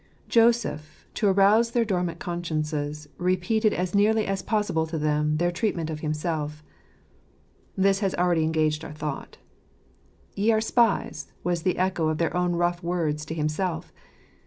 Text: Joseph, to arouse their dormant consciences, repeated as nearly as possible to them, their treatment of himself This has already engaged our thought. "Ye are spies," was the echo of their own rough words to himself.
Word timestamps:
Joseph, 0.27 1.05
to 1.13 1.27
arouse 1.27 1.69
their 1.69 1.85
dormant 1.85 2.17
consciences, 2.17 3.07
repeated 3.19 3.71
as 3.71 3.93
nearly 3.93 4.25
as 4.25 4.41
possible 4.41 4.87
to 4.87 4.97
them, 4.97 5.37
their 5.37 5.51
treatment 5.51 5.91
of 5.91 5.99
himself 5.99 6.63
This 7.77 7.99
has 7.99 8.15
already 8.15 8.43
engaged 8.43 8.83
our 8.83 8.93
thought. 8.93 9.37
"Ye 10.33 10.51
are 10.53 10.59
spies," 10.59 11.31
was 11.43 11.61
the 11.61 11.77
echo 11.77 12.07
of 12.07 12.17
their 12.17 12.35
own 12.35 12.53
rough 12.53 12.81
words 12.81 13.25
to 13.25 13.35
himself. 13.35 13.93